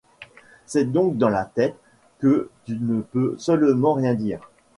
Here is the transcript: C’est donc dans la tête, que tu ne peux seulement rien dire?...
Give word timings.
C’est 0.65 0.91
donc 0.91 1.19
dans 1.19 1.29
la 1.29 1.45
tête, 1.45 1.75
que 2.17 2.49
tu 2.65 2.75
ne 2.77 3.01
peux 3.01 3.35
seulement 3.37 3.93
rien 3.93 4.15
dire?... 4.15 4.49